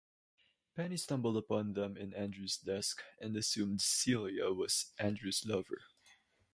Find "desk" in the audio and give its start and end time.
2.57-3.03